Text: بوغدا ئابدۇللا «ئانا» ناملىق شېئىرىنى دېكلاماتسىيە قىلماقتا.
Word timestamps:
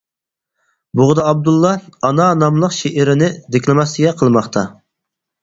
بوغدا 1.01 1.25
ئابدۇللا 1.31 1.73
«ئانا» 2.09 2.31
ناملىق 2.45 2.75
شېئىرىنى 2.79 3.31
دېكلاماتسىيە 3.59 4.17
قىلماقتا. 4.25 4.67